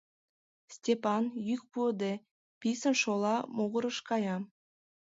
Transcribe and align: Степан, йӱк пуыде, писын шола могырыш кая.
Степан, 0.75 1.23
йӱк 1.47 1.61
пуыде, 1.71 2.13
писын 2.59 2.95
шола 3.01 3.35
могырыш 3.55 3.97
кая. 4.09 4.35